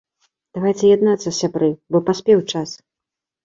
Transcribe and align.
Давайце 0.57 0.89
яднацца, 0.95 1.35
сябры, 1.41 1.71
бо 1.91 2.05
прыспеў 2.11 2.45
час. 2.51 2.69